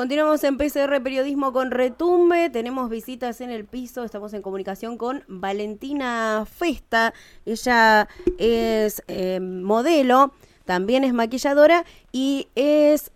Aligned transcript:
Continuamos 0.00 0.42
en 0.44 0.56
PCR 0.56 1.02
Periodismo 1.02 1.52
con 1.52 1.70
Retumbe, 1.70 2.48
tenemos 2.48 2.88
visitas 2.88 3.42
en 3.42 3.50
el 3.50 3.66
piso, 3.66 4.02
estamos 4.02 4.32
en 4.32 4.40
comunicación 4.40 4.96
con 4.96 5.24
Valentina 5.28 6.46
Festa, 6.50 7.12
ella 7.44 8.08
es 8.38 9.02
eh, 9.08 9.40
modelo, 9.40 10.32
también 10.64 11.04
es 11.04 11.12
maquilladora 11.12 11.84
y 12.12 12.48
es 12.54 13.12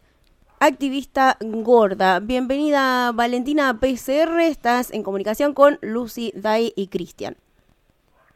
activista 0.61 1.39
gorda. 1.41 2.21
Bienvenida 2.21 3.13
Valentina 3.13 3.71
a 3.71 3.75
PCR, 3.81 4.41
estás 4.41 4.93
en 4.93 5.03
comunicación 5.03 5.55
con 5.55 5.79
Lucy, 5.81 6.35
Dai 6.37 6.75
y 6.77 6.89
Cristian. 6.89 7.39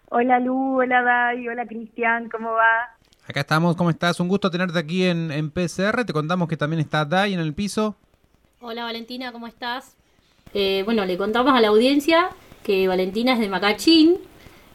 Hola 0.08 0.40
Lu, 0.40 0.80
hola 0.80 1.02
Dai, 1.02 1.46
hola 1.48 1.66
Cristian, 1.66 2.30
¿cómo 2.30 2.52
va? 2.52 2.96
Acá 3.28 3.40
estamos, 3.40 3.76
¿cómo 3.76 3.90
estás? 3.90 4.18
Un 4.20 4.28
gusto 4.28 4.50
tenerte 4.50 4.78
aquí 4.78 5.04
en, 5.04 5.32
en 5.32 5.50
PCR, 5.50 6.06
te 6.06 6.14
contamos 6.14 6.48
que 6.48 6.56
también 6.56 6.80
está 6.80 7.04
Dai 7.04 7.34
en 7.34 7.40
el 7.40 7.52
piso. 7.52 7.94
Hola 8.60 8.82
Valentina, 8.82 9.30
¿cómo 9.30 9.46
estás? 9.46 9.92
Eh, 10.52 10.82
bueno, 10.84 11.04
le 11.04 11.16
contamos 11.16 11.54
a 11.54 11.60
la 11.60 11.68
audiencia 11.68 12.30
que 12.64 12.88
Valentina 12.88 13.34
es 13.34 13.38
de 13.38 13.48
Macachín, 13.48 14.16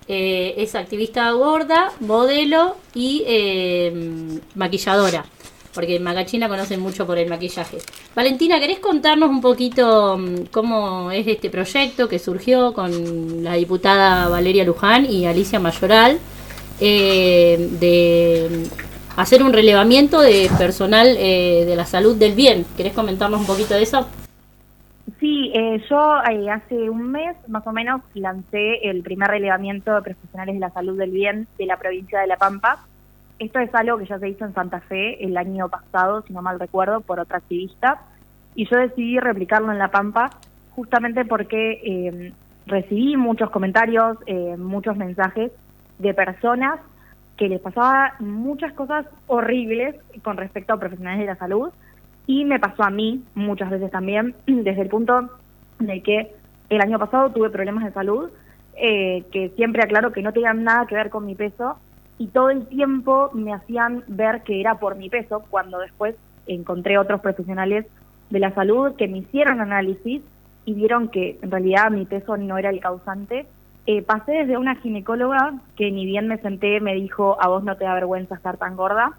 eh, 0.08 0.54
es 0.56 0.74
activista 0.76 1.30
gorda, 1.32 1.92
modelo 2.00 2.78
y 2.96 3.24
eh, 3.28 4.40
maquilladora, 4.56 5.26
porque 5.74 5.98
en 5.98 6.04
Macachín 6.04 6.40
la 6.40 6.48
conocen 6.48 6.80
mucho 6.80 7.06
por 7.06 7.18
el 7.18 7.28
maquillaje. 7.28 7.80
Valentina, 8.16 8.58
¿querés 8.62 8.80
contarnos 8.80 9.30
un 9.30 9.42
poquito 9.42 10.18
mm, 10.18 10.46
cómo 10.50 11.12
es 11.12 11.28
este 11.28 11.50
proyecto 11.50 12.08
que 12.08 12.20
surgió 12.20 12.74
con 12.74 13.44
la 13.44 13.56
diputada 13.56 14.30
Valeria 14.30 14.64
Luján 14.64 15.12
y 15.12 15.26
Alicia 15.26 15.60
Mayoral 15.60 16.20
de 16.80 18.70
hacer 19.16 19.44
un 19.44 19.54
relevamiento 19.54 20.22
de 20.22 20.50
personal 20.58 21.08
eh, 21.20 21.66
de 21.66 21.76
la 21.76 21.86
salud 21.86 22.18
del 22.18 22.34
bien. 22.34 22.66
¿Querés 22.76 22.94
comentarnos 22.94 23.40
un 23.40 23.48
poquito 23.48 23.74
de 23.74 23.84
eso? 23.84 24.08
Sí, 25.20 25.52
eh, 25.54 25.82
yo 25.90 26.18
eh, 26.30 26.50
hace 26.50 26.90
un 26.90 27.12
mes 27.12 27.36
más 27.48 27.66
o 27.68 27.72
menos 27.72 28.02
lancé 28.14 28.90
el 28.90 29.04
primer 29.04 29.30
relevamiento 29.30 29.94
de 29.94 30.02
profesionales 30.02 30.56
de 30.56 30.60
la 30.60 30.72
salud 30.72 30.98
del 30.98 31.12
bien 31.12 31.48
de 31.58 31.66
la 31.66 31.78
provincia 31.78 32.20
de 32.20 32.28
La 32.28 32.38
Pampa. 32.38 32.86
Esto 33.40 33.60
es 33.60 33.74
algo 33.76 33.98
que 33.98 34.06
ya 34.06 34.20
se 34.20 34.30
hizo 34.30 34.46
en 34.46 34.54
Santa 34.54 34.80
Fe 34.82 35.24
el 35.24 35.38
año 35.38 35.70
pasado, 35.70 36.24
si 36.26 36.34
no 36.34 36.42
mal 36.42 36.60
recuerdo, 36.60 37.02
por 37.02 37.20
otra 37.20 37.38
activista. 37.38 38.02
Y 38.56 38.70
yo 38.70 38.78
decidí 38.78 39.20
replicarlo 39.20 39.72
en 39.72 39.80
La 39.80 39.90
Pampa 39.90 40.30
justamente 40.76 41.26
porque 41.26 42.32
recibí 42.66 43.18
muchos 43.18 43.50
comentarios, 43.50 44.18
muchos 44.58 44.96
mensajes 44.96 45.52
de 46.00 46.14
personas 46.14 46.80
que 47.38 47.50
les 47.50 47.60
pasaba 47.60 48.14
muchas 48.20 48.74
cosas 48.74 49.06
horribles 49.28 49.96
con 50.22 50.38
respecto 50.38 50.74
a 50.74 50.80
profesionales 50.80 51.20
de 51.20 51.26
la 51.26 51.36
salud 51.36 51.70
y 52.28 52.46
me 52.46 52.60
pasó 52.60 52.84
a 52.84 52.90
mí 52.90 53.24
muchas 53.36 53.70
veces 53.70 53.92
también 53.92 54.36
desde 54.48 54.82
el 54.82 54.90
punto 54.90 55.30
de 55.80 56.02
que 56.02 56.32
el 56.70 56.82
año 56.82 57.00
pasado 57.00 57.32
tuve 57.32 57.50
problemas 57.50 57.84
de 57.86 57.92
salud 57.92 58.30
eh, 58.76 59.24
que 59.32 59.50
siempre 59.56 59.84
aclaro 59.84 60.12
que 60.12 60.22
no 60.22 60.32
tenían 60.32 60.64
nada 60.64 60.86
que 60.88 60.96
ver 60.96 61.10
con 61.10 61.26
mi 61.26 61.36
peso 61.36 61.78
y 62.18 62.28
todo 62.28 62.50
el 62.50 62.68
tiempo 62.68 63.32
me 63.34 63.54
hacían 63.54 64.04
ver 64.08 64.44
que 64.44 64.60
era 64.60 64.76
por 64.76 64.96
mi 64.96 65.10
peso 65.10 65.44
cuando 65.50 65.80
después 65.80 66.16
encontré 66.48 66.98
otros 66.98 67.22
profesionales 67.22 67.86
de 68.30 68.40
la 68.40 68.54
salud 68.54 68.96
que 68.96 69.08
me 69.08 69.20
hicieron 69.20 69.62
análisis 69.62 70.22
y 70.66 70.74
vieron 70.74 71.10
que 71.10 71.38
en 71.42 71.52
realidad 71.52 71.92
mi 71.92 72.06
peso 72.06 72.38
no 72.38 72.58
era 72.58 72.70
el 72.70 72.80
causante 72.80 73.46
eh, 73.86 74.02
pasé 74.02 74.32
desde 74.32 74.58
una 74.58 74.76
ginecóloga 74.76 75.56
que 75.76 75.92
ni 75.92 76.06
bien 76.06 76.28
me 76.28 76.38
senté 76.38 76.80
me 76.80 76.94
dijo, 76.96 77.38
a 77.42 77.48
vos 77.50 77.64
no 77.64 77.76
te 77.76 77.84
da 77.84 77.94
vergüenza 77.94 78.36
estar 78.36 78.58
tan 78.58 78.76
gorda, 78.78 79.12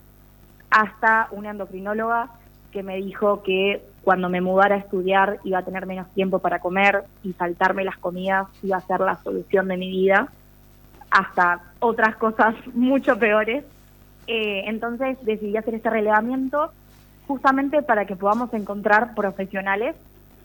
hasta 0.71 1.29
una 1.33 1.51
endocrinóloga 1.51 2.31
que 2.73 2.83
me 2.83 2.97
dijo 2.97 3.43
que 3.43 3.83
cuando 4.03 4.29
me 4.29 4.41
mudara 4.41 4.75
a 4.75 4.79
estudiar 4.79 5.39
iba 5.45 5.59
a 5.59 5.65
tener 5.65 5.87
menos 5.87 6.09
tiempo 6.15 6.39
para 6.39 6.61
comer 6.61 7.05
y 7.23 7.33
saltarme 7.35 7.85
las 7.85 7.99
comidas 7.99 8.49
iba 8.63 8.77
a 8.77 8.81
ser 8.81 9.01
la 9.01 9.17
solución 9.23 9.69
de 9.69 9.77
mi 9.77 9.89
vida, 9.91 10.29
hasta 11.11 11.61
otras 11.79 12.17
cosas 12.17 12.55
mucho 12.75 13.19
peores. 13.19 13.65
Eh, 14.27 14.63
entonces 14.67 15.19
decidí 15.23 15.57
hacer 15.57 15.75
este 15.75 15.91
relevamiento 15.91 16.73
justamente 17.27 17.83
para 17.83 18.07
que 18.07 18.17
podamos 18.17 18.53
encontrar 18.55 19.15
profesionales 19.15 19.95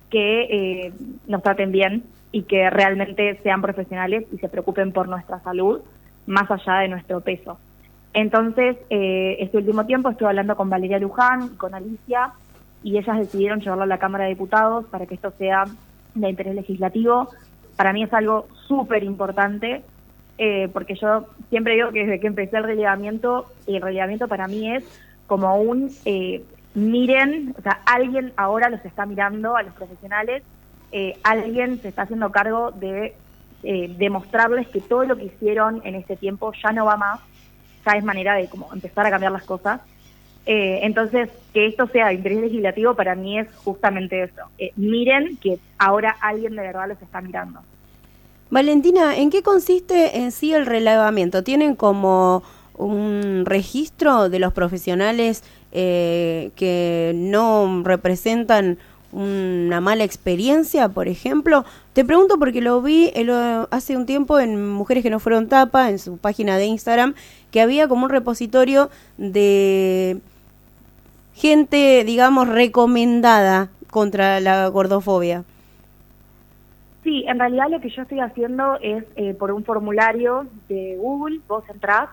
que 0.09 0.41
eh, 0.43 0.93
nos 1.27 1.43
traten 1.43 1.71
bien 1.71 2.03
y 2.31 2.43
que 2.43 2.69
realmente 2.69 3.39
sean 3.43 3.61
profesionales 3.61 4.25
y 4.31 4.37
se 4.37 4.49
preocupen 4.49 4.91
por 4.91 5.07
nuestra 5.07 5.39
salud 5.39 5.81
más 6.25 6.49
allá 6.51 6.79
de 6.79 6.87
nuestro 6.89 7.21
peso. 7.21 7.57
Entonces, 8.13 8.77
eh, 8.89 9.37
este 9.39 9.57
último 9.57 9.85
tiempo 9.85 10.09
estuve 10.09 10.29
hablando 10.29 10.55
con 10.55 10.69
Valeria 10.69 10.99
Luján, 10.99 11.49
con 11.57 11.73
Alicia, 11.73 12.31
y 12.83 12.97
ellas 12.97 13.19
decidieron 13.19 13.59
llevarlo 13.59 13.83
a 13.83 13.87
la 13.87 13.97
Cámara 13.97 14.23
de 14.23 14.31
Diputados 14.31 14.85
para 14.85 15.05
que 15.05 15.15
esto 15.15 15.31
sea 15.37 15.65
de 16.15 16.29
interés 16.29 16.55
legislativo. 16.55 17.29
Para 17.75 17.93
mí 17.93 18.03
es 18.03 18.13
algo 18.13 18.47
súper 18.67 19.03
importante, 19.03 19.83
eh, 20.37 20.69
porque 20.71 20.95
yo 20.95 21.25
siempre 21.49 21.75
digo 21.75 21.91
que 21.91 22.05
desde 22.05 22.19
que 22.19 22.27
empecé 22.27 22.57
el 22.57 22.63
relevamiento, 22.63 23.45
el 23.67 23.81
relevamiento 23.81 24.27
para 24.27 24.47
mí 24.47 24.73
es 24.73 24.83
como 25.27 25.55
un 25.61 25.91
eh, 26.05 26.43
miren, 26.79 27.55
o 27.57 27.61
sea, 27.61 27.81
alguien 27.85 28.33
ahora 28.37 28.69
los 28.69 28.83
está 28.85 29.05
mirando 29.05 29.55
a 29.55 29.63
los 29.63 29.73
profesionales 29.73 30.43
eh, 30.91 31.17
alguien 31.23 31.79
se 31.81 31.89
está 31.89 32.03
haciendo 32.03 32.31
cargo 32.31 32.71
de 32.71 33.13
eh, 33.61 33.93
demostrarles 33.97 34.67
que 34.69 34.81
todo 34.81 35.03
lo 35.03 35.17
que 35.17 35.25
hicieron 35.25 35.81
en 35.83 35.95
este 35.95 36.15
tiempo 36.15 36.51
ya 36.63 36.71
no 36.71 36.85
va 36.85 36.97
más, 36.97 37.19
ya 37.85 37.93
es 37.93 38.03
manera 38.03 38.33
de 38.35 38.47
como 38.47 38.73
empezar 38.73 39.05
a 39.05 39.11
cambiar 39.11 39.31
las 39.31 39.43
cosas. 39.43 39.81
Eh, 40.45 40.79
entonces, 40.83 41.29
que 41.53 41.67
esto 41.67 41.85
sea 41.87 42.07
de 42.07 42.15
interés 42.15 42.39
legislativo 42.39 42.95
para 42.95 43.13
mí 43.13 43.37
es 43.37 43.47
justamente 43.57 44.23
eso. 44.23 44.41
miren 44.77 45.37
que 45.37 45.59
ahora 45.77 46.15
alguien 46.21 46.55
de 46.55 46.61
verdad 46.61 46.87
los 46.87 47.01
está 47.01 47.21
mirando. 47.21 47.59
Valentina, 48.49 49.15
¿en 49.15 49.29
qué 49.29 49.43
consiste 49.43 50.17
en 50.17 50.31
sí 50.31 50.53
el 50.53 50.65
relevamiento? 50.65 51.43
¿Tienen 51.43 51.75
como 51.75 52.41
un 52.79 53.43
registro 53.45 54.29
de 54.29 54.39
los 54.39 54.53
profesionales 54.53 55.43
que 55.71 57.11
no 57.13 57.83
representan 57.83 58.79
una 59.11 59.81
mala 59.81 60.03
experiencia, 60.03 60.89
por 60.89 61.07
ejemplo? 61.07 61.65
Te 61.93 62.05
pregunto 62.05 62.37
porque 62.39 62.61
lo 62.61 62.81
vi 62.81 63.11
hace 63.71 63.97
un 63.97 64.05
tiempo 64.05 64.39
en 64.39 64.71
Mujeres 64.71 65.03
que 65.03 65.09
no 65.09 65.19
fueron 65.19 65.47
tapa, 65.47 65.89
en 65.89 65.99
su 65.99 66.17
página 66.17 66.57
de 66.57 66.65
Instagram, 66.65 67.13
que 67.51 67.61
había 67.61 67.87
como 67.87 68.05
un 68.05 68.09
repositorio 68.09 68.89
de 69.17 70.19
gente, 71.33 72.03
digamos, 72.05 72.47
recomendada 72.47 73.69
contra 73.89 74.39
la 74.39 74.67
gordofobia. 74.67 75.43
Sí, 77.03 77.23
en 77.27 77.39
realidad 77.39 77.69
lo 77.69 77.79
que 77.79 77.89
yo 77.89 78.03
estoy 78.03 78.19
haciendo 78.19 78.77
es 78.81 79.03
eh, 79.15 79.33
por 79.33 79.51
un 79.51 79.63
formulario 79.63 80.47
de 80.67 80.97
Google, 80.99 81.39
vos 81.47 81.63
entrás 81.69 82.09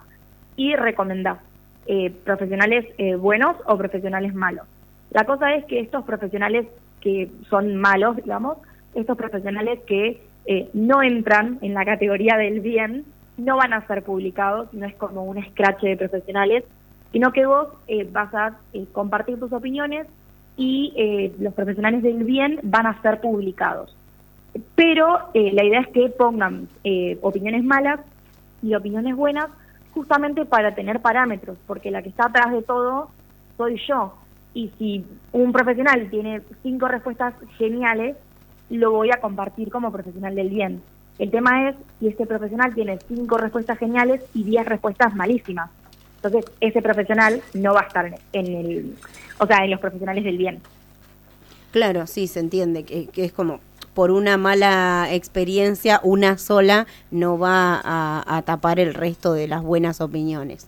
y 0.56 0.75
recomendás 0.75 1.39
eh, 1.87 2.11
profesionales 2.25 2.87
eh, 2.99 3.14
buenos 3.14 3.56
o 3.67 3.76
profesionales 3.76 4.35
malos. 4.35 4.67
La 5.11 5.25
cosa 5.25 5.55
es 5.55 5.64
que 5.67 5.81
estos 5.81 6.05
profesionales 6.05 6.67
que 7.00 7.31
son 7.49 7.76
malos, 7.76 8.17
digamos, 8.17 8.58
estos 8.94 9.17
profesionales 9.17 9.79
que 9.87 10.20
eh, 10.47 10.70
no 10.75 11.03
entran 11.03 11.58
en 11.61 11.75
la 11.75 11.85
categoría 11.85 12.37
del 12.37 12.61
bien, 12.61 13.05
no 13.37 13.56
van 13.56 13.73
a 13.73 13.87
ser 13.87 14.03
publicados, 14.03 14.73
no 14.73 14.87
es 14.87 14.94
como 14.94 15.25
un 15.25 15.43
scratch 15.44 15.82
de 15.82 15.97
profesionales, 15.97 16.64
sino 17.12 17.32
que 17.32 17.47
vos 17.47 17.69
eh, 17.88 18.09
vas 18.11 18.35
a 18.35 18.56
eh, 18.73 18.87
compartir 18.93 19.38
tus 19.38 19.52
opiniones 19.52 20.06
y 20.56 21.35
los 21.38 21.52
profesionales 21.52 22.02
del 22.02 22.25
bien 22.25 22.61
van 22.62 22.87
a 22.87 23.02
ser 23.02 23.20
publicados. 23.20 23.94
Pero 24.75 25.19
la 25.35 25.64
idea 25.64 25.81
es 25.81 25.88
que 25.88 26.09
pongan 26.09 26.67
opiniones 27.20 27.62
malas 27.62 28.00
y 28.62 28.75
opiniones 28.75 29.14
buenas 29.14 29.49
justamente 29.96 30.44
para 30.44 30.75
tener 30.75 31.00
parámetros, 31.00 31.56
porque 31.66 31.90
la 31.90 32.02
que 32.02 32.10
está 32.10 32.26
atrás 32.26 32.52
de 32.52 32.60
todo 32.60 33.08
soy 33.56 33.81
yo 33.88 34.12
y 34.52 34.70
si 34.78 35.06
un 35.32 35.52
profesional 35.52 36.10
tiene 36.10 36.43
cinco 36.62 36.87
respuestas 36.87 37.32
geniales, 37.56 38.14
lo 38.69 38.90
voy 38.90 39.10
a 39.10 39.22
compartir 39.22 39.70
como 39.70 39.90
profesional 39.90 40.34
del 40.34 40.50
bien. 40.50 40.82
El 41.19 41.31
tema 41.31 41.70
es 41.70 41.76
si 41.98 42.08
este 42.08 42.26
profesional 42.26 42.75
tiene 42.75 42.98
cinco 43.08 43.38
respuestas 43.38 43.78
geniales 43.78 44.22
y 44.34 44.44
diez 44.44 44.66
respuestas 44.66 45.14
malísimas. 45.14 45.70
Entonces, 46.16 46.44
ese 46.60 46.82
profesional 46.82 47.40
no 47.54 47.72
va 47.72 47.81
a 47.81 47.87
estar 47.87 48.14
en 48.34 48.46
el, 48.46 48.96
o 49.38 49.46
sea, 49.46 49.64
en 49.64 49.70
los 49.70 49.81
profesionales 49.81 50.25
del 50.25 50.37
bien. 50.37 50.60
Claro, 51.70 52.06
sí, 52.06 52.26
se 52.26 52.40
entiende 52.40 52.84
que, 52.84 53.08
es 53.14 53.32
como 53.32 53.60
por 53.96 54.10
una 54.10 54.37
mala 54.37 55.08
experiencia, 55.10 56.00
una 56.02 56.37
sola, 56.37 56.87
no 57.10 57.38
va 57.38 57.81
a, 57.82 58.43
tapar 58.43 58.78
el 58.78 58.93
resto 58.93 59.32
de 59.32 59.48
las 59.48 59.62
buenas 59.62 60.02
opiniones. 60.02 60.66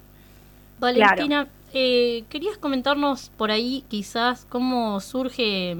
Valentina, 0.80 1.46
eh, 1.74 2.24
querías 2.30 2.56
comentarnos 2.56 3.30
por 3.36 3.50
ahí 3.50 3.84
quizás 3.88 4.46
cómo 4.48 4.98
surge, 5.00 5.76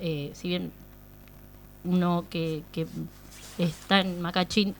eh, 0.00 0.32
si 0.34 0.48
bien 0.48 0.72
uno 1.84 2.24
que, 2.28 2.64
que 2.72 2.88
está 3.58 4.00
en 4.00 4.20
Macachín 4.20 4.74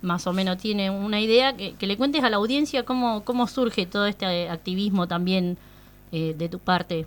más 0.00 0.28
o 0.28 0.32
menos 0.32 0.58
tiene 0.58 0.90
una 0.90 1.20
idea, 1.20 1.56
que, 1.56 1.86
le 1.88 1.96
cuentes 1.96 2.22
a 2.22 2.30
la 2.30 2.36
audiencia 2.36 2.84
cómo, 2.84 3.24
cómo 3.24 3.48
surge 3.48 3.84
todo 3.84 4.06
este 4.06 4.48
activismo 4.48 5.08
también 5.08 5.58
eh, 6.12 6.36
de 6.38 6.48
tu 6.48 6.60
parte. 6.60 7.04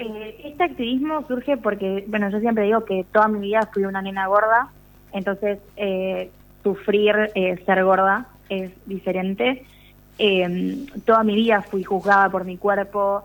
Eh, 0.00 0.40
este 0.44 0.64
activismo 0.64 1.26
surge 1.28 1.58
porque, 1.58 2.04
bueno, 2.08 2.30
yo 2.30 2.40
siempre 2.40 2.64
digo 2.64 2.86
que 2.86 3.04
toda 3.12 3.28
mi 3.28 3.38
vida 3.38 3.68
fui 3.70 3.84
una 3.84 4.00
nena 4.00 4.26
gorda, 4.28 4.70
entonces 5.12 5.58
eh, 5.76 6.30
sufrir 6.62 7.30
eh, 7.34 7.62
ser 7.66 7.84
gorda 7.84 8.26
es 8.48 8.72
diferente. 8.86 9.66
Em, 10.16 10.86
toda 11.04 11.22
mi 11.22 11.34
vida 11.34 11.60
fui 11.62 11.84
juzgada 11.84 12.30
por 12.30 12.44
mi 12.44 12.56
cuerpo. 12.56 13.24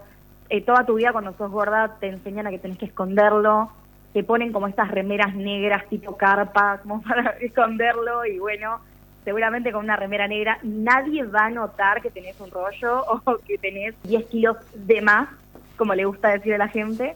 toda 0.66 0.86
tu 0.86 0.95
vida 0.95 1.13
cuando 1.13 1.33
sos 1.33 1.50
gorda 1.50 1.95
te 2.00 2.07
enseñan 2.07 2.48
a 2.48 2.51
que 2.51 2.60
tenés 2.60 2.78
que 2.78 2.86
esconderlo. 2.88 3.71
Te 4.12 4.24
ponen 4.24 4.51
como 4.51 4.68
estas 4.68 4.92
remeras 4.92 5.33
negras 5.33 5.88
tipo 5.88 6.18
carpa, 6.18 6.80
como 6.81 7.01
para 7.07 7.31
esconderlo. 7.39 8.25
Y 8.25 8.38
bueno, 8.39 8.81
seguramente 9.24 9.71
con 9.71 9.86
una 9.86 9.95
remera 9.95 10.28
negra 10.28 10.60
nadie 10.63 11.24
va 11.24 11.45
a 11.45 11.50
notar 11.50 12.01
que 12.01 12.12
tenés 12.12 12.38
un 12.42 12.51
rollo 12.51 13.06
o 13.25 13.38
que 13.48 13.57
tenés 13.57 13.95
10 14.04 14.25
kilos 14.25 14.57
de 14.74 15.01
más 15.01 15.30
como 15.75 15.94
le 15.94 16.06
gusta 16.06 16.30
decir 16.30 16.54
a 16.54 16.57
la 16.57 16.68
gente. 16.68 17.16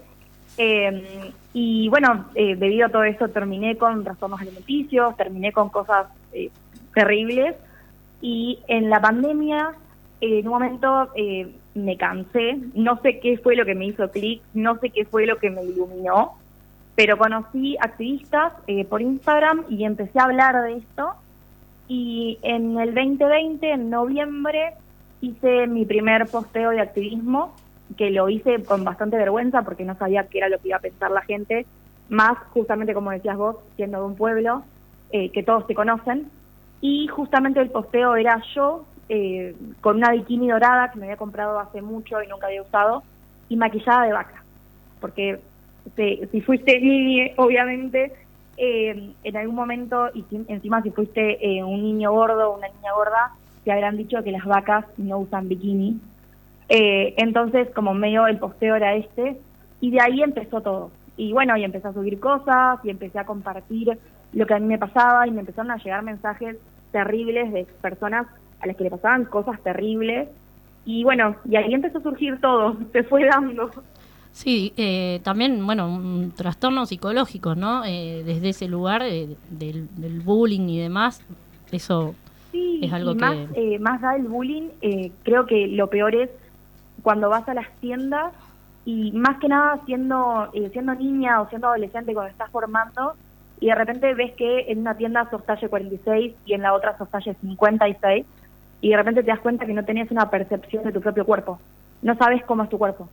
Eh, 0.57 1.31
y 1.53 1.87
bueno, 1.89 2.25
eh, 2.35 2.55
debido 2.55 2.87
a 2.87 2.89
todo 2.89 3.03
esto 3.03 3.29
terminé 3.29 3.77
con 3.77 4.03
trastornos 4.03 4.41
alimenticios, 4.41 5.15
terminé 5.15 5.51
con 5.51 5.69
cosas 5.69 6.07
eh, 6.33 6.49
terribles. 6.93 7.55
Y 8.21 8.59
en 8.67 8.89
la 8.89 8.99
pandemia 8.99 9.71
en 10.21 10.45
un 10.45 10.53
momento 10.53 11.07
me 11.73 11.95
cansé, 11.95 12.59
no 12.73 12.99
sé 13.01 13.21
qué 13.21 13.37
fue 13.37 13.55
lo 13.55 13.65
que 13.65 13.73
me 13.73 13.85
hizo 13.85 14.11
clic, 14.11 14.41
no 14.53 14.77
sé 14.79 14.89
qué 14.89 15.05
fue 15.05 15.25
lo 15.25 15.37
que 15.37 15.49
me 15.49 15.63
iluminó, 15.63 16.33
pero 16.95 17.17
conocí 17.17 17.77
activistas 17.79 18.51
por 18.89 19.01
Instagram 19.01 19.63
y 19.69 19.85
empecé 19.85 20.19
a 20.19 20.25
hablar 20.25 20.61
de 20.63 20.75
esto. 20.75 21.13
Y 21.87 22.37
en 22.41 22.77
el 22.77 22.93
2020, 22.93 23.71
en 23.71 23.89
noviembre, 23.89 24.73
hice 25.21 25.67
mi 25.67 25.85
primer 25.85 26.27
posteo 26.27 26.71
de 26.71 26.81
activismo 26.81 27.55
que 27.97 28.11
lo 28.11 28.29
hice 28.29 28.63
con 28.63 28.83
bastante 28.83 29.17
vergüenza 29.17 29.63
porque 29.63 29.85
no 29.85 29.95
sabía 29.95 30.27
qué 30.27 30.39
era 30.39 30.49
lo 30.49 30.59
que 30.59 30.69
iba 30.69 30.77
a 30.77 30.81
pensar 30.81 31.11
la 31.11 31.21
gente, 31.21 31.65
más 32.09 32.37
justamente 32.51 32.93
como 32.93 33.11
decías 33.11 33.37
vos, 33.37 33.57
siendo 33.75 33.99
de 33.99 34.05
un 34.05 34.15
pueblo 34.15 34.63
eh, 35.11 35.29
que 35.29 35.43
todos 35.43 35.65
te 35.67 35.75
conocen. 35.75 36.29
Y 36.81 37.07
justamente 37.07 37.59
el 37.59 37.69
posteo 37.69 38.15
era 38.15 38.41
yo 38.55 38.85
eh, 39.09 39.55
con 39.81 39.97
una 39.97 40.11
bikini 40.11 40.49
dorada 40.49 40.91
que 40.91 40.99
me 40.99 41.05
había 41.05 41.17
comprado 41.17 41.59
hace 41.59 41.81
mucho 41.81 42.21
y 42.21 42.27
nunca 42.27 42.47
había 42.47 42.61
usado 42.61 43.03
y 43.49 43.57
maquillada 43.57 44.05
de 44.05 44.13
vaca. 44.13 44.43
Porque 45.01 45.39
si, 45.95 46.41
fuiste 46.41 46.79
niño, 46.81 47.33
obviamente, 47.37 48.13
eh, 48.57 49.13
en 49.23 49.37
algún 49.37 49.55
momento, 49.55 50.09
y 50.13 50.23
encima 50.47 50.81
si 50.81 50.91
fuiste 50.91 51.39
un 51.63 51.81
niño 51.81 52.11
gordo 52.11 52.51
o 52.51 52.57
una 52.57 52.67
niña 52.67 52.93
gorda, 52.93 53.33
te 53.63 53.71
habrán 53.71 53.97
dicho 53.97 54.23
que 54.23 54.31
las 54.31 54.45
vacas 54.45 54.85
no 54.97 55.19
usan 55.19 55.49
bikini 55.49 55.99
eh, 56.69 57.15
entonces, 57.17 57.67
como 57.73 57.95
medio 57.95 58.27
el 58.27 58.37
posteo 58.37 58.75
era 58.75 58.93
este, 58.93 59.37
y 59.81 59.91
de 59.91 60.01
ahí 60.01 60.21
empezó 60.21 60.61
todo. 60.61 60.91
Y 61.17 61.33
bueno, 61.33 61.57
y 61.57 61.63
empecé 61.63 61.87
a 61.87 61.93
subir 61.93 62.19
cosas, 62.19 62.79
y 62.83 62.91
empecé 62.91 63.19
a 63.19 63.25
compartir 63.25 63.97
lo 64.31 64.45
que 64.45 64.53
a 64.53 64.59
mí 64.59 64.67
me 64.67 64.77
pasaba, 64.77 65.27
y 65.27 65.31
me 65.31 65.41
empezaron 65.41 65.71
a 65.71 65.77
llegar 65.77 66.03
mensajes 66.03 66.57
terribles 66.91 67.51
de 67.51 67.65
personas 67.81 68.27
a 68.61 68.67
las 68.67 68.75
que 68.75 68.83
le 68.83 68.91
pasaban 68.91 69.25
cosas 69.25 69.59
terribles. 69.63 70.29
Y 70.85 71.03
bueno, 71.03 71.35
y 71.49 71.55
ahí 71.55 71.73
empezó 71.73 71.97
a 71.97 72.03
surgir 72.03 72.39
todo, 72.39 72.77
se 72.93 73.03
fue 73.03 73.25
dando. 73.25 73.71
Sí, 74.31 74.71
eh, 74.77 75.21
también, 75.23 75.65
bueno, 75.65 75.91
un 75.91 76.31
trastorno 76.35 76.85
psicológico, 76.85 77.55
¿no? 77.55 77.83
Eh, 77.83 78.21
desde 78.23 78.49
ese 78.49 78.67
lugar 78.67 79.01
del, 79.01 79.37
del, 79.49 80.19
bullying 80.23 80.69
y 80.69 80.79
demás, 80.79 81.25
eso 81.71 82.13
es 82.53 82.93
algo 82.93 83.15
que... 83.15 83.19
Más, 83.19 83.37
más 83.79 84.01
da 84.01 84.15
el 84.15 84.27
bullying, 84.27 84.69
creo 85.23 85.47
que 85.47 85.67
lo 85.67 85.87
peor 85.87 86.13
es 86.13 86.29
cuando 87.01 87.29
vas 87.29 87.47
a 87.47 87.53
las 87.53 87.69
tiendas 87.79 88.33
y 88.85 89.11
más 89.11 89.37
que 89.39 89.47
nada 89.47 89.79
siendo, 89.85 90.49
eh, 90.53 90.69
siendo 90.71 90.95
niña 90.95 91.41
o 91.41 91.49
siendo 91.49 91.67
adolescente 91.67 92.13
cuando 92.13 92.31
estás 92.31 92.49
formando 92.51 93.13
y 93.59 93.67
de 93.67 93.75
repente 93.75 94.13
ves 94.13 94.33
que 94.35 94.71
en 94.71 94.79
una 94.79 94.95
tienda 94.95 95.29
sos 95.29 95.45
talle 95.45 95.67
46 95.67 96.33
y 96.45 96.53
en 96.53 96.61
la 96.61 96.73
otra 96.73 96.97
sos 96.97 97.09
talle 97.09 97.35
56 97.41 98.25
y 98.81 98.89
de 98.89 98.97
repente 98.97 99.21
te 99.21 99.31
das 99.31 99.39
cuenta 99.39 99.65
que 99.65 99.73
no 99.73 99.83
tenés 99.83 100.09
una 100.11 100.29
percepción 100.29 100.83
de 100.83 100.91
tu 100.91 101.01
propio 101.01 101.25
cuerpo, 101.25 101.59
no 102.01 102.15
sabes 102.15 102.43
cómo 102.45 102.63
es 102.63 102.69
tu 102.69 102.77
cuerpo, 102.77 103.09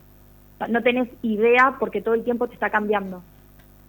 no 0.69 0.83
tenés 0.83 1.09
idea 1.23 1.77
porque 1.79 2.01
todo 2.01 2.15
el 2.15 2.25
tiempo 2.25 2.47
te 2.47 2.55
está 2.55 2.71
cambiando. 2.71 3.23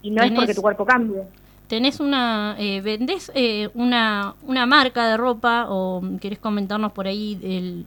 Y 0.01 0.11
no 0.11 0.23
es 0.23 0.31
porque 0.31 0.53
tu 0.53 0.61
cuerpo 0.61 0.85
cambie. 0.85 1.23
¿Tenés 1.67 1.99
una, 1.99 2.55
eh, 2.59 2.81
vendés 2.81 3.31
eh, 3.35 3.69
una, 3.73 4.35
una 4.43 4.65
marca 4.65 5.07
de 5.07 5.17
ropa 5.17 5.65
o 5.69 6.01
querés 6.21 6.39
comentarnos 6.39 6.93
por 6.93 7.07
ahí 7.07 7.37
el, 7.43 7.85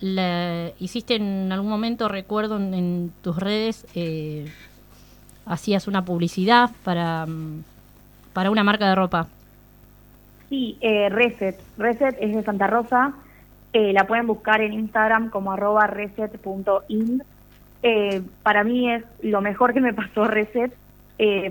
hiciste 0.00 1.16
en 1.16 1.50
algún 1.52 1.70
momento, 1.70 2.08
recuerdo 2.08 2.56
en, 2.56 3.12
tus 3.22 3.36
redes, 3.36 3.86
eh, 3.94 4.46
hacías 5.46 5.88
una 5.88 6.04
publicidad 6.04 6.70
para, 6.84 7.26
mm, 7.26 7.64
para 8.32 8.50
una 8.50 8.64
marca 8.64 8.88
de 8.88 8.94
ropa. 8.94 9.28
Sí, 10.48 10.76
eh, 10.80 11.08
Reset. 11.08 11.58
Reset 11.78 12.16
es 12.20 12.34
de 12.34 12.42
Santa 12.42 12.66
Rosa. 12.66 13.14
Eh, 13.72 13.92
la 13.92 14.06
pueden 14.06 14.26
buscar 14.26 14.60
en 14.60 14.72
Instagram 14.72 15.30
como 15.30 15.52
arroba 15.52 15.86
reset.in. 15.86 17.22
Para 18.42 18.64
mí 18.64 18.90
es 18.90 19.04
lo 19.22 19.40
mejor 19.40 19.72
que 19.72 19.80
me 19.80 19.94
pasó 19.94 20.24
Reset 20.24 20.72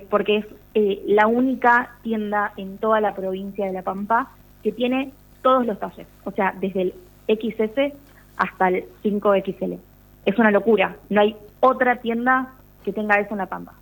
porque 0.10 0.38
es 0.74 1.00
la 1.06 1.28
única 1.28 1.92
tienda 2.04 2.52
en 2.58 2.78
toda 2.78 3.00
la 3.00 3.16
provincia 3.16 3.66
de 3.66 3.72
La 3.72 3.84
Pampa 3.84 4.32
que 4.62 4.74
tiene 4.74 5.12
todos 5.42 5.66
los 5.66 5.80
talles. 5.80 6.08
O 6.26 6.32
sea, 6.32 6.54
desde 6.60 6.82
el 6.82 6.94
XS 7.28 7.94
hasta 8.38 8.70
el 8.70 8.86
5XL. 9.04 9.78
Es 10.26 10.38
una 10.40 10.52
locura. 10.52 10.98
No 11.10 11.22
hay 11.22 11.36
otra 11.60 11.98
tienda 11.98 12.54
que 12.84 12.94
tenga 12.94 13.20
eso 13.20 13.32
en 13.32 13.40
La 13.40 13.46
Pampa. 13.48 13.74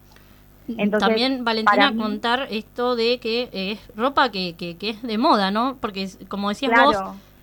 Entonces, 0.67 1.07
También, 1.07 1.43
Valentina, 1.43 1.93
contar 1.95 2.48
esto 2.50 2.95
de 2.95 3.19
que 3.19 3.50
es 3.51 3.79
ropa 3.98 4.29
que, 4.29 4.55
que, 4.55 4.77
es 4.89 5.01
de 5.01 5.17
moda, 5.17 5.51
¿no? 5.51 5.77
Porque, 5.81 6.10
como 6.29 6.50
decías 6.50 6.72
vos, 6.81 6.98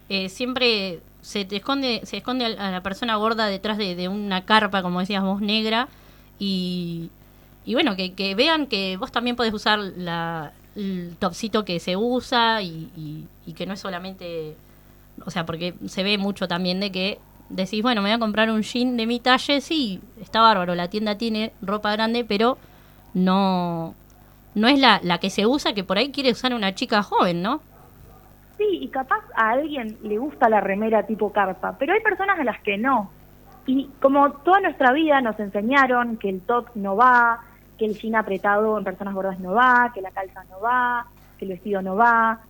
eh, 0.09 0.31
siempre 0.31 1.01
se 1.21 1.45
te 1.45 1.57
esconde 1.57 2.01
se 2.05 2.17
esconde 2.17 2.47
a 2.47 2.71
la 2.71 2.83
persona 2.83 3.17
gorda 3.17 3.47
detrás 3.47 3.77
de, 3.77 4.09
una 4.09 4.47
carpa, 4.47 4.81
como 4.83 5.01
decías 5.01 5.23
vos, 5.23 5.43
negra. 5.43 5.89
Y, 6.39 7.11
y 7.67 7.75
bueno, 7.75 7.95
que, 7.95 8.15
que 8.15 8.35
vean 8.35 8.67
que 8.67 8.97
vos 8.97 9.13
también 9.13 9.37
podés 9.37 9.53
usar 9.53 9.79
la, 9.79 10.53
el 10.75 11.15
topsito 11.19 11.67
que 11.67 11.79
se 11.79 11.99
usa 11.99 12.63
y, 12.63 13.29
y 13.47 13.53
que 13.53 13.67
no 13.67 13.75
es 13.75 13.81
solamente 13.81 14.57
o 15.25 15.31
sea, 15.31 15.47
porque 15.47 15.75
se 15.87 16.03
ve 16.03 16.19
mucho 16.19 16.49
también 16.49 16.81
de 16.81 16.91
que 16.91 17.19
decís, 17.49 17.83
bueno, 17.83 18.01
me 18.01 18.09
voy 18.09 18.17
a 18.17 18.19
comprar 18.19 18.51
un 18.51 18.63
jean 18.63 18.97
de 18.97 19.07
mi 19.07 19.21
talle, 19.21 19.61
sí, 19.61 20.01
está 20.21 20.41
bárbaro, 20.41 20.75
la 20.75 20.89
tienda 20.89 21.19
tiene 21.19 21.53
ropa 21.61 21.93
grande, 21.93 22.25
pero 22.25 22.59
no, 23.13 23.95
no 24.55 24.69
es 24.69 24.79
la, 24.79 25.01
la 25.03 25.19
que 25.19 25.31
se 25.31 25.47
usa, 25.47 25.75
que 25.75 25.85
por 25.85 25.99
ahí 25.99 26.11
quiere 26.13 26.31
usar 26.31 26.55
una 26.55 26.75
chica 26.75 27.03
joven, 27.03 27.43
¿no? 27.43 27.61
Sí, 28.57 28.67
y 28.83 28.89
capaz 28.89 29.23
a 29.35 29.51
alguien 29.51 29.99
le 30.03 30.19
gusta 30.19 30.49
la 30.49 30.61
remera 30.61 31.07
tipo 31.07 31.33
carpa, 31.33 31.77
pero 31.79 31.93
hay 31.93 32.01
personas 32.01 32.39
a 32.39 32.45
las 32.45 32.61
que 32.61 32.79
no. 32.79 33.11
Y 33.67 33.89
como 34.01 34.31
toda 34.33 34.61
nuestra 34.61 34.93
vida 34.93 35.21
nos 35.21 35.39
enseñaron 35.39 36.17
que 36.17 36.29
el 36.29 36.41
top 36.43 36.69
no 36.75 36.97
va, 36.97 37.41
que 37.79 37.87
el 37.87 37.99
jean 37.99 38.17
apretado 38.17 38.77
en 38.79 38.85
personas 38.85 39.15
gordas 39.15 39.41
no 39.41 39.53
va, 39.53 39.91
que 39.95 40.03
la 40.03 40.11
calza 40.11 40.45
no 40.51 40.61
va, 40.61 41.07
que 41.39 41.47
el 41.47 41.53
vestido 41.53 41.83
no 41.83 41.97
va. 41.97 42.41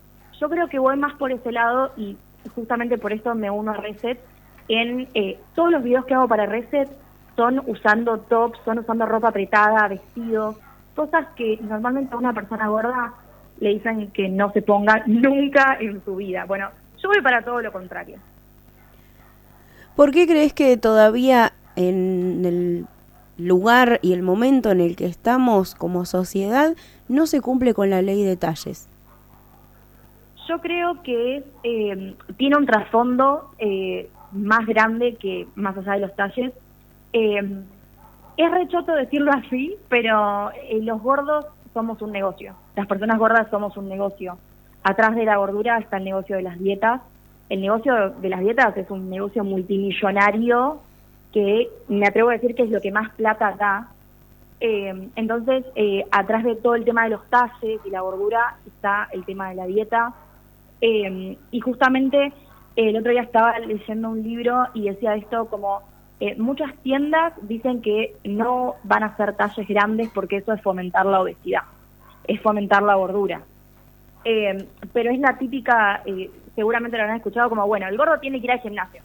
Yo 0.41 0.49
creo 0.49 0.69
que 0.69 0.79
voy 0.79 0.97
más 0.97 1.15
por 1.15 1.31
ese 1.31 1.53
lado 1.53 1.93
y 1.97 2.17
justamente 2.55 2.99
por 2.99 3.13
esto 3.13 3.35
me 3.35 3.51
uno 3.51 3.73
a 3.73 3.75
Reset. 3.75 4.19
En 4.69 5.09
eh, 5.15 5.39
todos 5.55 5.71
los 5.71 5.83
videos 5.83 6.05
que 6.05 6.15
hago 6.15 6.29
para 6.29 6.47
Reset 6.47 6.89
son 7.37 7.63
usando 7.67 8.19
tops, 8.19 8.59
son 8.65 8.79
usando 8.79 9.07
ropa 9.07 9.29
apretada, 9.29 9.89
vestidos, 9.89 10.57
cosas 10.95 11.27
que 11.37 11.59
normalmente 11.63 12.15
a 12.15 12.19
una 12.19 12.33
persona 12.33 12.69
gorda 12.69 13.15
le 13.59 13.71
dicen 13.71 14.11
que 14.11 14.29
no 14.29 14.53
se 14.53 14.63
ponga 14.63 15.03
nunca 15.07 15.77
en 15.81 16.03
su 16.05 16.17
vida. 16.17 16.45
Bueno, 16.47 16.69
yo 17.03 17.09
voy 17.09 17.21
para 17.21 17.43
todo 17.43 17.61
lo 17.61 17.73
contrario. 17.73 18.19
¿Por 19.97 20.13
qué 20.13 20.27
crees 20.27 20.53
que 20.53 20.77
todavía 20.77 21.53
en 21.77 22.45
el 22.45 22.87
lugar 23.37 23.99
y 24.03 24.13
el 24.13 24.23
momento 24.23 24.71
en 24.71 24.81
el 24.81 24.97
que 24.97 25.07
estamos 25.07 25.75
como 25.75 26.05
sociedad 26.05 26.75
no 27.09 27.27
se 27.27 27.41
cumple 27.41 27.75
con 27.75 27.91
la 27.91 28.03
ley 28.03 28.25
de 28.25 28.37
talles? 28.37 28.89
Yo 30.50 30.61
creo 30.61 31.00
que 31.04 31.45
eh, 31.62 32.14
tiene 32.37 32.57
un 32.57 32.66
trasfondo 32.66 33.52
eh, 33.59 34.11
más 34.33 34.66
grande 34.66 35.14
que 35.14 35.47
más 35.54 35.78
allá 35.78 35.92
de 35.92 36.00
los 36.00 36.16
talles. 36.16 36.52
Eh, 37.12 37.62
es 38.37 38.50
rechoto 38.50 38.92
decirlo 38.92 39.30
así, 39.33 39.76
pero 39.88 40.50
los 40.83 41.00
gordos 41.00 41.47
somos 41.73 42.02
un 42.02 42.11
negocio. 42.11 42.54
Las 42.75 42.88
personas 42.88 43.19
gordas 43.19 43.47
somos 43.49 43.76
un 43.76 43.88
negocio. 43.88 44.38
Atrás 44.83 45.14
de 45.14 45.25
la 45.25 45.37
gordura 45.37 45.78
está 45.78 45.99
el 45.99 46.04
negocio 46.04 46.37
de 46.37 46.42
las 46.42 46.59
dietas. 46.59 47.00
El 47.49 47.61
negocio 47.61 48.11
de 48.11 48.28
las 48.28 48.40
dietas 48.40 48.76
es 48.76 48.90
un 48.90 49.09
negocio 49.09 49.45
multimillonario 49.45 50.80
que 51.33 51.69
me 51.88 52.09
atrevo 52.09 52.30
a 52.30 52.33
decir 52.33 52.57
que 52.57 52.64
es 52.64 52.71
lo 52.71 52.80
que 52.80 52.90
más 52.90 53.11
plata 53.11 53.54
da. 53.57 53.88
Eh, 54.59 55.09
entonces, 55.14 55.64
eh, 55.76 56.04
atrás 56.11 56.42
de 56.42 56.57
todo 56.57 56.75
el 56.75 56.85
tema 56.85 57.04
de 57.04 57.11
los 57.11 57.25
talles 57.30 57.80
y 57.85 57.90
la 57.90 58.00
gordura 58.00 58.57
está 58.66 59.09
el 59.12 59.25
tema 59.25 59.50
de 59.50 59.54
la 59.54 59.66
dieta. 59.66 60.12
Eh, 60.81 61.37
y 61.51 61.61
justamente 61.61 62.33
el 62.77 62.97
otro 62.97 63.11
día 63.11 63.23
estaba 63.23 63.59
leyendo 63.59 64.11
un 64.11 64.23
libro 64.23 64.67
y 64.75 64.89
decía 64.89 65.15
esto 65.15 65.47
como 65.47 65.83
eh, 66.21 66.37
muchas 66.37 66.75
tiendas 66.83 67.33
dicen 67.43 67.81
que 67.81 68.15
no 68.25 68.75
van 68.85 69.03
a 69.03 69.07
hacer 69.07 69.37
talles 69.37 69.67
grandes 69.67 70.11
porque 70.15 70.37
eso 70.37 70.53
es 70.53 70.61
fomentar 70.61 71.07
la 71.07 71.23
obesidad, 71.23 71.63
es 72.25 72.41
fomentar 72.43 72.83
la 72.83 72.95
gordura. 72.95 73.43
Eh, 74.25 74.67
pero 74.93 75.11
es 75.11 75.19
la 75.19 75.39
típica, 75.39 76.03
eh, 76.05 76.31
seguramente 76.55 76.99
lo 76.99 77.05
habrán 77.05 77.17
escuchado 77.17 77.49
como, 77.49 77.67
bueno, 77.67 77.89
el 77.89 77.97
gordo 77.97 78.19
tiene 78.21 78.39
que 78.39 78.47
ir 78.47 78.53
al 78.53 78.61
gimnasio. 78.61 79.01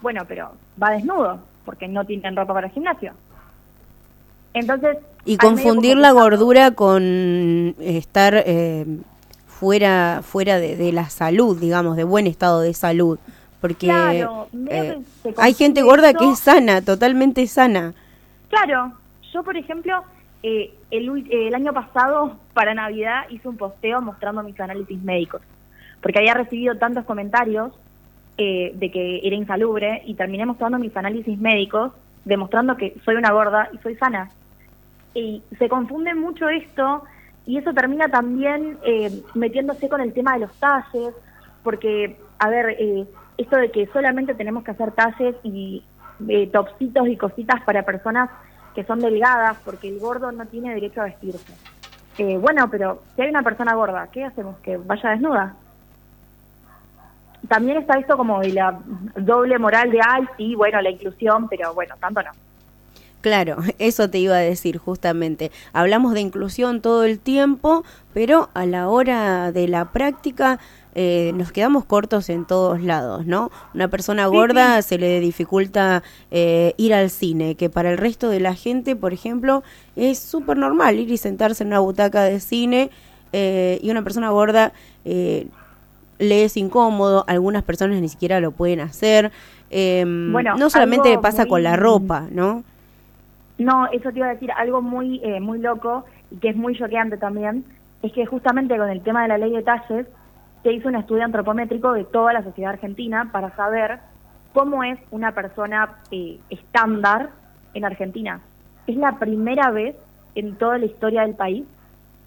Bueno, 0.00 0.22
pero 0.28 0.52
va 0.80 0.90
desnudo 0.90 1.40
porque 1.64 1.88
no 1.88 2.04
tienen 2.04 2.36
ropa 2.36 2.54
para 2.54 2.68
el 2.68 2.72
gimnasio. 2.72 3.14
Entonces... 4.54 4.98
Y 5.24 5.36
confundir 5.36 5.96
la 5.96 6.12
gordura 6.12 6.70
con 6.70 7.74
estar 7.80 8.44
fuera, 9.60 10.22
fuera 10.24 10.58
de, 10.58 10.74
de 10.74 10.90
la 10.90 11.08
salud, 11.10 11.56
digamos, 11.60 11.96
de 11.96 12.04
buen 12.04 12.26
estado 12.26 12.60
de 12.62 12.74
salud 12.74 13.18
porque 13.60 13.88
eh, 14.70 14.98
hay 15.36 15.54
gente 15.54 15.82
gorda 15.82 16.14
que 16.14 16.30
es 16.30 16.38
sana, 16.38 16.80
totalmente 16.82 17.46
sana. 17.46 17.92
Claro, 18.48 18.92
yo 19.32 19.42
por 19.42 19.56
ejemplo, 19.56 20.02
eh, 20.42 20.72
el, 20.90 21.26
el 21.30 21.54
año 21.54 21.72
pasado 21.72 22.36
para 22.54 22.74
Navidad 22.74 23.28
hice 23.28 23.48
un 23.48 23.56
posteo 23.56 24.00
mostrando 24.00 24.42
mis 24.42 24.58
análisis 24.58 25.00
médicos, 25.02 25.42
porque 26.00 26.18
había 26.18 26.34
recibido 26.34 26.76
tantos 26.76 27.04
comentarios 27.04 27.72
eh, 28.38 28.72
de 28.74 28.90
que 28.90 29.20
era 29.22 29.36
insalubre 29.36 30.02
y 30.06 30.14
terminé 30.14 30.46
mostrando 30.46 30.78
mis 30.78 30.96
análisis 30.96 31.38
médicos, 31.38 31.92
demostrando 32.24 32.76
que 32.76 32.96
soy 33.04 33.16
una 33.16 33.32
gorda 33.32 33.68
y 33.72 33.78
soy 33.78 33.96
sana. 33.96 34.30
Y 35.12 35.42
se 35.58 35.68
confunde 35.68 36.14
mucho 36.14 36.48
esto 36.48 37.02
y 37.50 37.58
eso 37.58 37.74
termina 37.74 38.08
también 38.08 38.78
metiéndose 39.34 39.88
con 39.88 40.00
el 40.00 40.12
tema 40.12 40.34
de 40.34 40.40
los 40.40 40.52
talles, 40.60 41.12
porque, 41.64 42.16
a 42.38 42.48
ver, 42.48 42.76
eh, 42.78 43.04
esto 43.38 43.56
de 43.56 43.72
que 43.72 43.88
solamente 43.88 44.34
tenemos 44.34 44.62
que 44.62 44.70
hacer 44.70 44.92
talles 44.92 45.34
y 45.42 45.82
eh, 46.28 46.46
topsitos 46.52 47.08
y 47.08 47.16
cositas 47.16 47.60
para 47.62 47.82
personas 47.82 48.30
que 48.72 48.84
son 48.84 49.00
delgadas, 49.00 49.58
porque 49.64 49.88
el 49.88 49.98
gordo 49.98 50.30
no 50.30 50.46
tiene 50.46 50.74
derecho 50.74 51.00
a 51.00 51.06
vestirse. 51.06 51.52
Eh, 52.18 52.38
bueno, 52.38 52.70
pero 52.70 53.02
si 53.16 53.22
hay 53.22 53.30
una 53.30 53.42
persona 53.42 53.74
gorda, 53.74 54.06
¿qué 54.12 54.24
hacemos? 54.24 54.56
¿Que 54.58 54.76
vaya 54.76 55.10
desnuda? 55.10 55.56
También 57.48 57.78
está 57.78 57.98
esto 57.98 58.16
como 58.16 58.38
de 58.38 58.52
la 58.52 58.78
doble 59.16 59.58
moral 59.58 59.90
de, 59.90 59.98
ay, 60.06 60.22
sí, 60.36 60.54
bueno, 60.54 60.80
la 60.80 60.90
inclusión, 60.90 61.48
pero 61.48 61.74
bueno, 61.74 61.96
tanto 61.98 62.22
no. 62.22 62.30
Claro, 63.20 63.58
eso 63.78 64.08
te 64.10 64.18
iba 64.18 64.36
a 64.36 64.40
decir 64.40 64.78
justamente. 64.78 65.50
Hablamos 65.72 66.14
de 66.14 66.20
inclusión 66.20 66.80
todo 66.80 67.04
el 67.04 67.18
tiempo, 67.18 67.84
pero 68.14 68.50
a 68.54 68.66
la 68.66 68.88
hora 68.88 69.52
de 69.52 69.68
la 69.68 69.92
práctica 69.92 70.58
eh, 70.94 71.32
nos 71.36 71.52
quedamos 71.52 71.84
cortos 71.84 72.28
en 72.30 72.44
todos 72.44 72.82
lados, 72.82 73.24
¿no? 73.24 73.50
Una 73.74 73.88
persona 73.88 74.26
gorda 74.26 74.82
se 74.82 74.98
le 74.98 75.20
dificulta 75.20 76.02
eh, 76.32 76.74
ir 76.78 76.94
al 76.94 77.10
cine, 77.10 77.54
que 77.54 77.70
para 77.70 77.92
el 77.92 77.98
resto 77.98 78.28
de 78.28 78.40
la 78.40 78.54
gente, 78.54 78.96
por 78.96 79.12
ejemplo, 79.12 79.62
es 79.94 80.18
súper 80.18 80.56
normal 80.56 80.98
ir 80.98 81.10
y 81.10 81.16
sentarse 81.16 81.62
en 81.62 81.68
una 81.68 81.78
butaca 81.78 82.24
de 82.24 82.40
cine 82.40 82.90
eh, 83.32 83.78
y 83.82 83.90
una 83.90 84.02
persona 84.02 84.30
gorda 84.30 84.72
le 85.04 86.44
es 86.44 86.56
incómodo, 86.58 87.24
algunas 87.28 87.62
personas 87.62 88.00
ni 88.00 88.08
siquiera 88.08 88.40
lo 88.40 88.50
pueden 88.50 88.80
hacer. 88.80 89.32
Em, 89.70 90.32
bueno, 90.32 90.56
no 90.56 90.68
solamente 90.68 91.16
pasa 91.18 91.46
con 91.46 91.62
la 91.62 91.76
ropa, 91.76 92.26
¿no? 92.30 92.62
No, 93.60 93.86
eso 93.92 94.10
te 94.10 94.18
iba 94.18 94.26
a 94.26 94.34
decir, 94.34 94.50
algo 94.52 94.82
muy, 94.82 95.20
muy 95.40 95.58
loco 95.58 96.04
y 96.30 96.36
que 96.38 96.48
es 96.48 96.56
muy 96.56 96.76
choqueante 96.76 97.18
también, 97.18 97.64
es 98.02 98.12
que 98.12 98.26
justamente 98.26 98.76
con 98.76 98.88
el 98.88 99.02
tema 99.02 99.22
de 99.22 99.28
la 99.28 99.38
ley 99.38 99.52
de 99.52 99.62
talles, 99.62 100.06
se 100.62 100.72
hizo 100.72 100.88
un 100.88 100.96
estudio 100.96 101.24
antropométrico 101.24 101.92
de 101.92 102.04
toda 102.04 102.32
la 102.32 102.42
sociedad 102.42 102.72
argentina 102.72 103.30
para 103.32 103.54
saber 103.56 104.00
cómo 104.52 104.84
es 104.84 104.98
una 105.10 105.32
persona 105.32 105.98
eh, 106.10 106.38
estándar 106.50 107.30
en 107.74 107.84
Argentina. 107.84 108.40
Es 108.86 108.96
la 108.96 109.18
primera 109.18 109.70
vez 109.70 109.96
en 110.34 110.56
toda 110.56 110.78
la 110.78 110.86
historia 110.86 111.22
del 111.22 111.34
país 111.34 111.66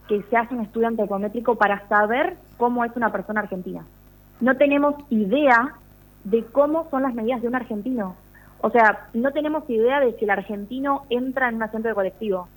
que 0.07 0.21
se 0.23 0.37
hace 0.37 0.55
un 0.55 0.61
estudio 0.61 0.87
antropométrico 0.87 1.55
para 1.55 1.87
saber 1.87 2.37
cómo 2.57 2.83
es 2.85 2.95
una 2.95 3.11
persona 3.11 3.41
argentina. 3.41 3.85
No 4.41 4.55
tenemos 4.57 4.95
idea 5.09 5.75
de 6.23 6.43
cómo 6.45 6.89
son 6.89 7.03
las 7.03 7.13
medidas 7.13 7.41
de 7.41 7.47
un 7.47 7.55
argentino. 7.55 8.15
O 8.65 8.69
sea, 8.69 9.07
no 9.13 9.31
tenemos 9.31 9.69
idea 9.69 9.99
de 9.99 10.13
si 10.13 10.23
el 10.23 10.29
argentino 10.29 11.03
entra 11.09 11.49
en 11.49 11.55
un 11.55 11.63
asiento 11.63 11.89
de 11.89 11.93
colectivo, 11.93 12.47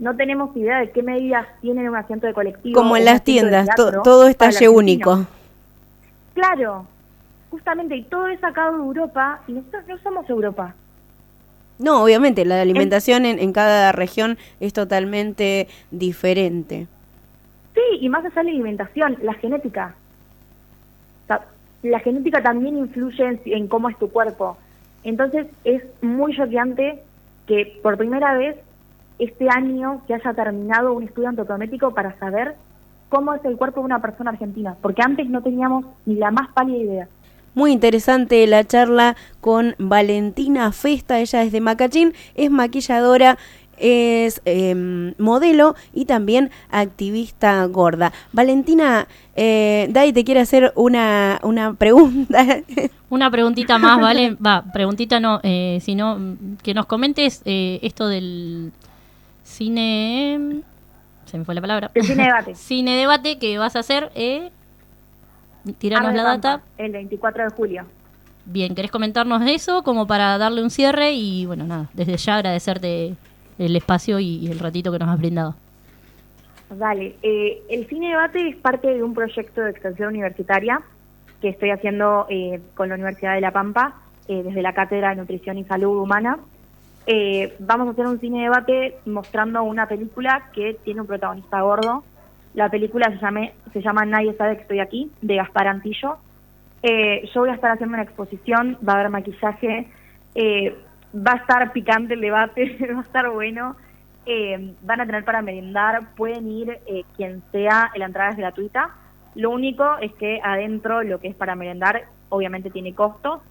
no 0.00 0.16
tenemos 0.16 0.54
idea 0.56 0.80
de 0.80 0.90
qué 0.90 1.00
medidas 1.00 1.46
tienen 1.60 1.88
un 1.88 1.94
asiento 1.94 2.26
de 2.26 2.34
colectivo. 2.34 2.76
Como 2.76 2.96
en 2.96 3.04
las 3.04 3.22
tiendas, 3.22 3.68
todo 3.76 4.26
está 4.26 4.50
único. 4.68 5.26
Claro, 6.34 6.86
justamente, 7.50 7.94
y 7.94 8.02
todo 8.02 8.26
es 8.26 8.40
sacado 8.40 8.78
de 8.78 8.82
Europa, 8.82 9.40
y 9.46 9.52
nosotros 9.52 9.84
no 9.86 9.98
somos 9.98 10.28
Europa. 10.28 10.74
No, 11.78 12.02
obviamente, 12.02 12.44
la 12.44 12.60
alimentación 12.60 13.24
en, 13.24 13.38
en, 13.38 13.52
cada 13.52 13.92
región 13.92 14.38
es 14.58 14.72
totalmente 14.72 15.68
diferente. 15.92 16.88
Sí, 17.74 17.98
y 18.00 18.08
más 18.08 18.24
allá 18.24 18.34
de 18.34 18.42
la 18.42 18.50
alimentación, 18.50 19.16
la 19.22 19.34
genética. 19.34 19.94
la 21.84 22.00
genética 22.00 22.42
también 22.42 22.76
influye 22.76 23.24
en, 23.24 23.40
en 23.44 23.68
cómo 23.68 23.88
es 23.88 23.96
tu 24.00 24.10
cuerpo. 24.10 24.58
Entonces 25.08 25.46
es 25.64 25.82
muy 26.02 26.36
choqueante 26.36 27.02
que 27.46 27.80
por 27.82 27.96
primera 27.96 28.36
vez 28.36 28.56
este 29.18 29.48
año 29.48 30.02
que 30.06 30.12
haya 30.12 30.34
terminado 30.34 30.92
un 30.92 31.04
estudio 31.04 31.30
antropométrico 31.30 31.94
para 31.94 32.18
saber 32.18 32.56
cómo 33.08 33.32
es 33.32 33.42
el 33.46 33.56
cuerpo 33.56 33.80
de 33.80 33.86
una 33.86 34.02
persona 34.02 34.32
argentina, 34.32 34.76
porque 34.82 35.00
antes 35.02 35.26
no 35.30 35.42
teníamos 35.42 35.86
ni 36.04 36.16
la 36.16 36.30
más 36.30 36.52
pálida 36.52 36.76
idea. 36.76 37.08
Muy 37.54 37.72
interesante 37.72 38.46
la 38.46 38.64
charla 38.64 39.16
con 39.40 39.74
Valentina 39.78 40.70
Festa, 40.72 41.20
ella 41.20 41.42
es 41.42 41.52
de 41.52 41.62
Macachín, 41.62 42.12
es 42.34 42.50
maquilladora, 42.50 43.38
es 43.80 44.40
em, 44.44 45.14
modelo 45.18 45.74
y 45.92 46.04
también 46.04 46.50
activista 46.70 47.64
gorda. 47.66 48.12
Valentina, 48.32 49.06
eh, 49.36 49.88
Dai 49.90 50.12
te 50.12 50.24
quiere 50.24 50.40
hacer 50.40 50.72
una, 50.76 51.40
una 51.42 51.74
pregunta. 51.78 52.62
Una 53.10 53.30
preguntita 53.30 53.78
más, 53.78 54.00
¿vale? 54.00 54.36
Va, 54.44 54.64
preguntita 54.72 55.20
no, 55.20 55.40
eh, 55.42 55.78
sino 55.82 56.18
que 56.62 56.74
nos 56.74 56.86
comentes 56.86 57.42
eh, 57.44 57.78
esto 57.82 58.08
del 58.08 58.72
cine. 59.44 60.62
Se 61.24 61.38
me 61.38 61.44
fue 61.44 61.54
la 61.54 61.60
palabra. 61.60 61.90
El 61.94 62.04
cine 62.04 62.24
debate. 62.24 62.54
cine 62.54 62.96
debate 62.96 63.38
que 63.38 63.58
vas 63.58 63.76
a 63.76 63.80
hacer. 63.80 64.10
Eh, 64.14 64.50
tiranos 65.78 66.14
la 66.14 66.22
data. 66.22 66.62
El 66.76 66.92
24 66.92 67.44
de 67.44 67.50
julio. 67.50 67.86
Bien, 68.44 68.74
¿querés 68.74 68.90
comentarnos 68.90 69.44
de 69.44 69.54
eso 69.54 69.82
como 69.82 70.06
para 70.06 70.38
darle 70.38 70.62
un 70.62 70.70
cierre? 70.70 71.12
Y 71.12 71.44
bueno, 71.44 71.66
nada, 71.66 71.90
desde 71.92 72.16
ya 72.16 72.36
agradecerte 72.36 73.14
el 73.58 73.76
espacio 73.76 74.18
y, 74.18 74.48
el 74.50 74.58
ratito 74.58 74.92
que 74.92 74.98
nos 74.98 75.08
has 75.08 75.18
brindado. 75.18 75.54
Dale, 76.70 77.16
eh, 77.22 77.62
el 77.68 77.86
cine 77.86 78.10
debate 78.10 78.48
es 78.48 78.56
parte 78.56 78.88
de 78.88 79.02
un 79.02 79.14
proyecto 79.14 79.62
de 79.62 79.70
extensión 79.70 80.10
universitaria 80.10 80.80
que 81.40 81.48
estoy 81.48 81.70
haciendo 81.70 82.26
eh, 82.28 82.60
con 82.74 82.88
la 82.88 82.96
Universidad 82.96 83.34
de 83.34 83.40
La 83.40 83.52
Pampa 83.52 83.94
eh, 84.28 84.42
desde 84.42 84.60
la 84.60 84.74
Cátedra 84.74 85.10
de 85.10 85.16
Nutrición 85.16 85.56
y 85.56 85.64
Salud 85.64 86.02
Humana 86.02 86.38
eh, 87.10 87.56
vamos 87.58 87.88
a 87.88 87.90
hacer 87.92 88.06
un 88.06 88.20
cine 88.20 88.42
debate 88.42 88.98
mostrando 89.06 89.62
una 89.62 89.88
película 89.88 90.50
que 90.52 90.74
tiene 90.84 91.00
un 91.00 91.06
protagonista 91.06 91.62
gordo. 91.62 92.04
La 92.52 92.68
película 92.68 93.10
se, 93.10 93.16
llame, 93.16 93.54
se 93.72 93.80
llama 93.80 94.04
Nadie 94.04 94.34
sabe 94.34 94.56
que 94.56 94.62
estoy 94.62 94.80
aquí, 94.80 95.10
de 95.22 95.36
Gaspar 95.36 95.68
Antillo. 95.68 96.18
Eh, 96.82 97.26
yo 97.32 97.40
voy 97.40 97.48
a 97.48 97.54
estar 97.54 97.70
haciendo 97.70 97.94
una 97.94 98.02
exposición, 98.02 98.76
va 98.86 98.92
a 98.92 98.96
haber 98.96 99.08
maquillaje, 99.08 99.88
va 101.14 101.32
a 101.32 101.36
estar 101.36 101.72
picante 101.72 102.14
el 102.14 102.20
debate, 102.20 102.76
va 102.94 103.00
a 103.00 103.02
estar 103.02 103.30
bueno. 103.30 103.76
van 104.82 105.00
a 105.00 105.06
tener 105.06 105.24
para 105.24 105.42
merendar, 105.42 106.14
pueden 106.16 106.50
ir 106.50 106.78
quien 107.16 107.42
sea, 107.50 107.90
la 107.96 108.06
entrada 108.06 108.30
es 108.30 108.36
gratuita. 108.36 108.90
Lo 109.34 109.50
único 109.50 109.98
es 109.98 110.12
que 110.14 110.40
adentro 110.42 111.02
lo 111.02 111.20
que 111.20 111.28
es 111.28 111.34
para 111.34 111.54
merendar 111.54 112.04
obviamente 112.28 112.70
tiene 112.70 112.94
costo, 112.94 113.42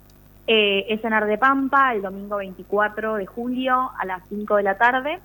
eh, 0.47 0.85
es 0.87 1.03
en 1.03 1.11
de 1.11 1.37
Pampa 1.37 1.93
el 1.93 2.01
domingo 2.01 2.37
24 2.37 3.15
de 3.15 3.25
julio 3.25 3.91
a 3.97 4.05
las 4.05 4.21
5 4.29 4.55
de 4.55 4.63
la 4.63 4.77
tarde. 4.77 5.19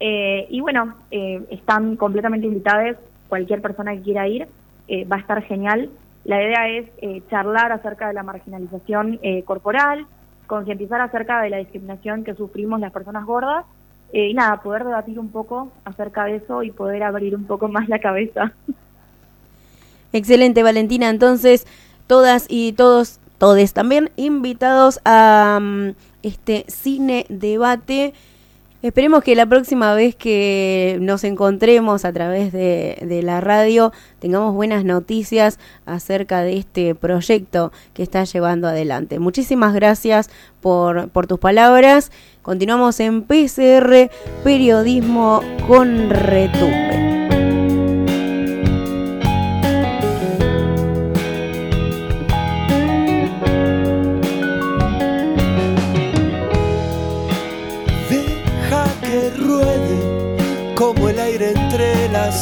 Eh, 0.00 0.46
y 0.50 0.60
bueno, 0.62 0.94
eh, 1.10 1.44
están 1.50 1.96
completamente 1.96 2.46
invitados, 2.46 2.96
cualquier 3.28 3.60
persona 3.60 3.92
que 3.94 4.02
quiera 4.02 4.26
ir, 4.26 4.48
eh, 4.88 5.04
va 5.04 5.16
a 5.16 5.20
estar 5.20 5.42
genial. 5.42 5.90
La 6.24 6.42
idea 6.42 6.68
es 6.68 6.86
charlar 7.28 7.70
acerca 7.70 8.08
de 8.08 8.14
la 8.14 8.24
marginalización 8.24 9.20
corporal, 9.44 10.06
concientizar 10.46 11.00
acerca 11.00 11.42
de 11.42 11.50
la 11.50 11.58
discriminación 11.58 12.24
que 12.24 12.34
sufrimos 12.34 12.80
las 12.80 12.92
personas 12.92 13.24
gordas 13.24 13.64
eh, 14.12 14.28
y 14.28 14.34
nada, 14.34 14.62
poder 14.62 14.84
debatir 14.84 15.18
un 15.18 15.30
poco 15.30 15.70
acerca 15.84 16.24
de 16.24 16.36
eso 16.36 16.62
y 16.62 16.70
poder 16.70 17.02
abrir 17.02 17.34
un 17.34 17.44
poco 17.44 17.68
más 17.68 17.88
la 17.88 17.98
cabeza. 17.98 18.52
Excelente, 20.12 20.62
Valentina. 20.62 21.10
Entonces, 21.10 21.66
todas 22.06 22.46
y 22.48 22.72
todos, 22.72 23.18
todes 23.38 23.72
también 23.72 24.10
invitados 24.16 25.00
a 25.04 25.58
mm, 25.60 25.90
este 26.22 26.64
cine 26.68 27.26
debate. 27.28 28.14
Esperemos 28.82 29.24
que 29.24 29.34
la 29.34 29.46
próxima 29.46 29.94
vez 29.94 30.14
que 30.14 30.98
nos 31.00 31.24
encontremos 31.24 32.04
a 32.04 32.12
través 32.12 32.52
de, 32.52 33.20
la 33.22 33.40
radio 33.40 33.92
tengamos 34.18 34.54
buenas 34.54 34.84
noticias 34.84 35.58
acerca 35.86 36.42
de 36.42 36.58
este 36.58 36.94
proyecto 36.94 37.72
que 37.94 38.02
está 38.02 38.24
llevando 38.24 38.68
adelante. 38.68 39.18
Muchísimas 39.18 39.74
gracias 39.74 40.30
por, 40.60 41.08
por 41.08 41.26
tus 41.26 41.38
palabras. 41.38 42.12
Continuamos 42.42 43.00
en 43.00 43.22
PCR, 43.22 44.10
Periodismo 44.44 45.40
con 45.66 46.10
Retumbe. 46.10 47.15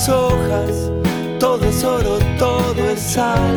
Hojas, 0.09 0.91
todo 1.39 1.65
es 1.65 1.85
oro, 1.85 2.19
todo 2.39 2.91
es 2.91 3.01
sal. 3.01 3.57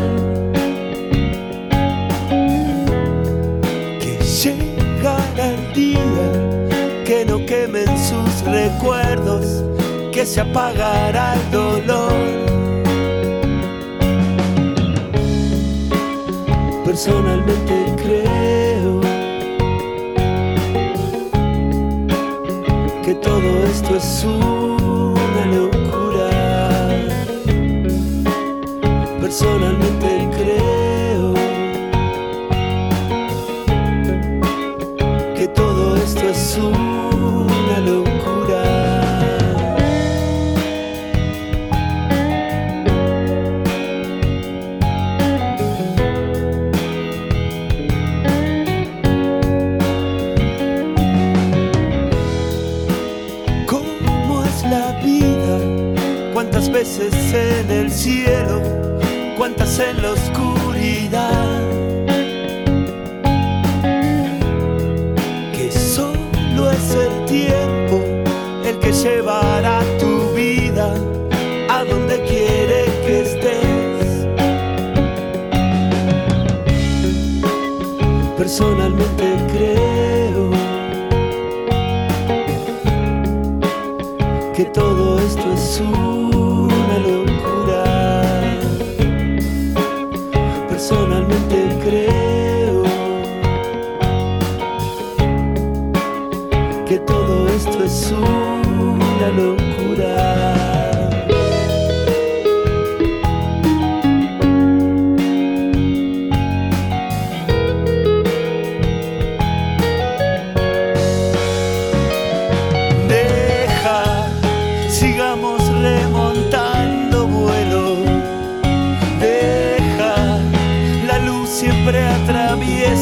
Que 3.99 4.19
llegará 4.23 5.53
el 5.53 5.73
día 5.73 7.03
que 7.05 7.25
no 7.25 7.45
quemen 7.45 7.87
sus 7.97 8.41
recuerdos, 8.45 9.63
que 10.11 10.25
se 10.25 10.41
apagará 10.41 11.35
el 11.35 11.51
dolor. 11.51 12.13
Personalmente 16.85 17.95
creo 17.97 19.01
que 23.03 23.13
todo 23.15 23.63
esto 23.71 23.95
es 23.95 24.25
una 24.25 24.66
Personalmente 29.39 30.29
creo 30.35 31.33
que 35.35 35.47
todo 35.49 35.95
esto 35.97 36.27
es 36.27 36.57
una 36.57 37.26
Personalmente 78.47 79.06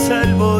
atraviesa 0.06 0.55